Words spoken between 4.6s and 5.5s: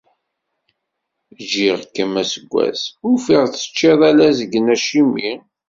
acimi?